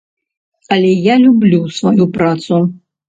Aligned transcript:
Але 0.75 0.89
я 1.03 1.15
люблю 1.25 1.59
сваю 1.79 2.11
працу. 2.17 2.63